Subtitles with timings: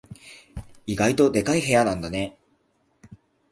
[0.87, 2.35] 意外とでかい部屋なんだね。